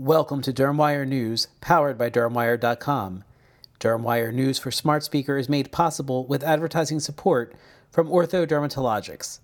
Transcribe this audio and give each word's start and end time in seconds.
Welcome 0.00 0.40
to 0.42 0.52
DermWire 0.54 1.06
News, 1.06 1.48
powered 1.60 1.98
by 1.98 2.08
DermWire.com. 2.08 3.22
DermWire 3.78 4.32
News 4.32 4.58
for 4.58 4.70
Smart 4.70 5.04
Speaker 5.04 5.36
is 5.36 5.46
made 5.46 5.72
possible 5.72 6.24
with 6.24 6.42
advertising 6.42 7.00
support 7.00 7.54
from 7.90 8.08
Ortho 8.08 8.46
Dermatologics. 8.46 9.40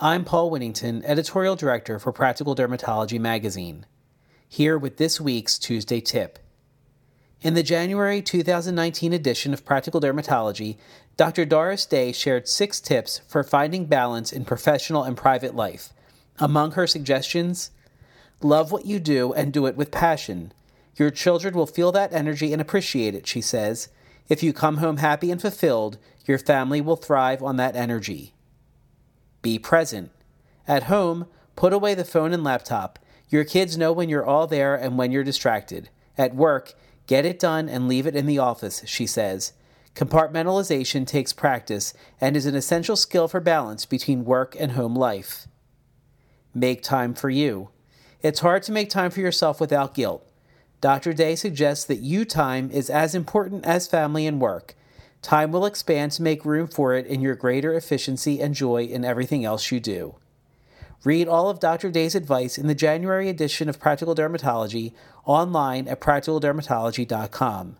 I'm 0.00 0.24
Paul 0.24 0.50
Winnington, 0.50 1.04
Editorial 1.04 1.54
Director 1.54 2.00
for 2.00 2.10
Practical 2.10 2.56
Dermatology 2.56 3.20
Magazine. 3.20 3.86
Here 4.48 4.76
with 4.76 4.96
this 4.96 5.20
week's 5.20 5.60
Tuesday 5.60 6.00
tip. 6.00 6.40
In 7.40 7.54
the 7.54 7.62
January 7.62 8.20
2019 8.20 9.12
edition 9.12 9.52
of 9.54 9.64
Practical 9.64 10.00
Dermatology, 10.00 10.76
Dr. 11.16 11.44
Doris 11.44 11.86
Day 11.86 12.10
shared 12.10 12.48
six 12.48 12.80
tips 12.80 13.20
for 13.28 13.44
finding 13.44 13.84
balance 13.84 14.32
in 14.32 14.44
professional 14.44 15.04
and 15.04 15.16
private 15.16 15.54
life. 15.54 15.92
Among 16.40 16.72
her 16.72 16.88
suggestions, 16.88 17.70
Love 18.42 18.72
what 18.72 18.86
you 18.86 18.98
do 18.98 19.32
and 19.32 19.52
do 19.52 19.66
it 19.66 19.76
with 19.76 19.90
passion. 19.90 20.52
Your 20.96 21.10
children 21.10 21.54
will 21.54 21.66
feel 21.66 21.92
that 21.92 22.12
energy 22.12 22.52
and 22.52 22.60
appreciate 22.60 23.14
it, 23.14 23.26
she 23.26 23.40
says. 23.40 23.88
If 24.28 24.42
you 24.42 24.52
come 24.52 24.78
home 24.78 24.98
happy 24.98 25.30
and 25.30 25.40
fulfilled, 25.40 25.98
your 26.24 26.38
family 26.38 26.80
will 26.80 26.96
thrive 26.96 27.42
on 27.42 27.56
that 27.56 27.76
energy. 27.76 28.34
Be 29.42 29.58
present. 29.58 30.10
At 30.66 30.84
home, 30.84 31.26
put 31.56 31.72
away 31.72 31.94
the 31.94 32.04
phone 32.04 32.32
and 32.32 32.44
laptop. 32.44 32.98
Your 33.28 33.44
kids 33.44 33.76
know 33.76 33.92
when 33.92 34.08
you're 34.08 34.24
all 34.24 34.46
there 34.46 34.74
and 34.74 34.96
when 34.96 35.12
you're 35.12 35.24
distracted. 35.24 35.88
At 36.16 36.34
work, 36.34 36.74
get 37.06 37.24
it 37.24 37.38
done 37.38 37.68
and 37.68 37.88
leave 37.88 38.06
it 38.06 38.16
in 38.16 38.26
the 38.26 38.38
office, 38.38 38.82
she 38.86 39.06
says. 39.06 39.52
Compartmentalization 39.94 41.06
takes 41.06 41.32
practice 41.32 41.92
and 42.20 42.36
is 42.36 42.46
an 42.46 42.54
essential 42.54 42.96
skill 42.96 43.28
for 43.28 43.40
balance 43.40 43.84
between 43.84 44.24
work 44.24 44.56
and 44.58 44.72
home 44.72 44.94
life. 44.94 45.46
Make 46.54 46.82
time 46.82 47.14
for 47.14 47.30
you. 47.30 47.70
It's 48.22 48.40
hard 48.40 48.62
to 48.64 48.72
make 48.72 48.90
time 48.90 49.10
for 49.10 49.20
yourself 49.20 49.60
without 49.60 49.94
guilt. 49.94 50.26
Dr. 50.80 51.12
Day 51.12 51.36
suggests 51.36 51.84
that 51.86 52.00
you 52.00 52.24
time 52.24 52.70
is 52.70 52.90
as 52.90 53.14
important 53.14 53.64
as 53.64 53.86
family 53.86 54.26
and 54.26 54.40
work. 54.40 54.74
Time 55.22 55.52
will 55.52 55.66
expand 55.66 56.12
to 56.12 56.22
make 56.22 56.44
room 56.44 56.66
for 56.66 56.94
it 56.94 57.06
in 57.06 57.20
your 57.20 57.34
greater 57.34 57.74
efficiency 57.74 58.40
and 58.40 58.54
joy 58.54 58.84
in 58.84 59.04
everything 59.04 59.44
else 59.44 59.70
you 59.70 59.80
do. 59.80 60.14
Read 61.04 61.28
all 61.28 61.48
of 61.48 61.60
Dr. 61.60 61.90
Day's 61.90 62.14
advice 62.14 62.58
in 62.58 62.66
the 62.66 62.74
January 62.74 63.28
edition 63.28 63.68
of 63.68 63.80
Practical 63.80 64.14
Dermatology 64.14 64.92
online 65.24 65.88
at 65.88 66.00
practicaldermatology.com. 66.00 67.76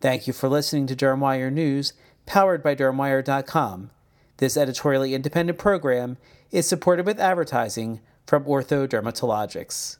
Thank 0.00 0.26
you 0.26 0.32
for 0.34 0.48
listening 0.48 0.86
to 0.88 0.96
Dermwire 0.96 1.50
News, 1.50 1.94
powered 2.26 2.62
by 2.62 2.74
Dermwire.com. 2.74 3.90
This 4.36 4.56
editorially 4.58 5.14
independent 5.14 5.58
program 5.58 6.18
is 6.50 6.68
supported 6.68 7.06
with 7.06 7.18
advertising 7.18 8.00
from 8.26 8.44
Ortho 8.44 8.88
Dermatologics. 8.88 9.98